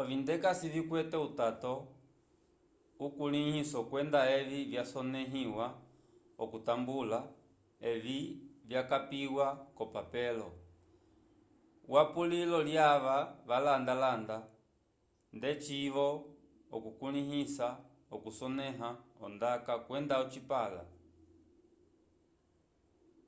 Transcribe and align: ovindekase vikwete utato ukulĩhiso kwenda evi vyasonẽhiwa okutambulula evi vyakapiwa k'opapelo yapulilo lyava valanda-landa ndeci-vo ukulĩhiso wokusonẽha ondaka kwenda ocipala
ovindekase 0.00 0.66
vikwete 0.74 1.16
utato 1.28 1.72
ukulĩhiso 3.06 3.78
kwenda 3.90 4.20
evi 4.38 4.58
vyasonẽhiwa 4.70 5.66
okutambulula 6.42 7.20
evi 7.90 8.16
vyakapiwa 8.68 9.46
k'opapelo 9.76 10.48
yapulilo 11.92 12.58
lyava 12.68 13.16
valanda-landa 13.48 14.38
ndeci-vo 15.38 16.08
ukulĩhiso 16.76 17.68
wokusonẽha 18.10 18.90
ondaka 19.26 19.72
kwenda 19.86 20.14
ocipala 20.24 20.82